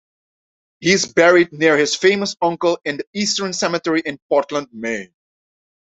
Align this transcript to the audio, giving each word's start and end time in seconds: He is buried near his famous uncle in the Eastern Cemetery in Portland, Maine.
He 0.79 0.93
is 0.93 1.05
buried 1.05 1.53
near 1.53 1.77
his 1.77 1.95
famous 1.95 2.35
uncle 2.41 2.79
in 2.83 2.97
the 2.97 3.05
Eastern 3.13 3.53
Cemetery 3.53 4.01
in 4.03 4.17
Portland, 4.29 4.69
Maine. 4.73 5.13